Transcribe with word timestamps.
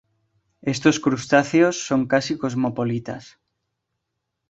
Estos 0.73 0.97
crustáceos 1.05 1.75
son 1.87 2.01
casi 2.13 2.33
cosmopolitas. 2.41 3.23